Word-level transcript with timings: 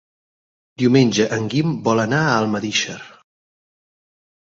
Diumenge 0.83 1.27
en 1.37 1.45
Guim 1.53 1.77
vol 1.89 2.03
anar 2.07 2.25
a 2.25 2.35
Almedíxer. 2.41 2.99